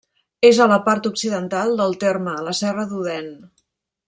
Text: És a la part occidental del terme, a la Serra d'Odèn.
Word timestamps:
És 0.47 0.61
a 0.63 0.67
la 0.71 0.79
part 0.87 1.09
occidental 1.09 1.77
del 1.83 1.95
terme, 2.07 2.35
a 2.39 2.49
la 2.49 2.57
Serra 2.65 2.89
d'Odèn. 2.95 3.31